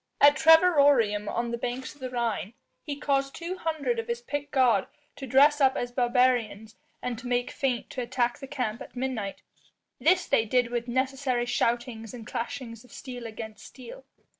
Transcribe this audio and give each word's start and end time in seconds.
At 0.19 0.35
Trevirorum 0.35 1.29
on 1.29 1.51
the 1.51 1.59
banks 1.59 1.93
of 1.93 2.01
the 2.01 2.09
Rhine, 2.09 2.55
he 2.81 2.95
caused 2.95 3.35
two 3.35 3.57
hundred 3.57 3.99
of 3.99 4.07
his 4.07 4.19
picked 4.19 4.49
guard 4.51 4.87
to 5.15 5.27
dress 5.27 5.61
up 5.61 5.75
as 5.77 5.91
barbarians 5.91 6.75
and 7.03 7.19
to 7.19 7.27
make 7.27 7.51
feint 7.51 7.91
to 7.91 8.01
attack 8.01 8.39
the 8.39 8.47
camp 8.47 8.81
at 8.81 8.95
midnight. 8.95 9.43
This 9.99 10.25
they 10.25 10.43
did 10.45 10.71
with 10.71 10.87
necessary 10.87 11.45
shoutings 11.45 12.15
and 12.15 12.25
clashings 12.25 12.83
of 12.83 12.91
steel 12.91 13.27
against 13.27 13.63
steel. 13.63 14.03